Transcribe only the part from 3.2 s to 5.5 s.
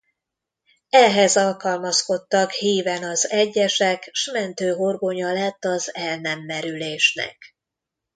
egyesek s mentő horgonya